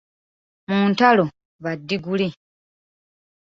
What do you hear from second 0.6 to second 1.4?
Mu ntalo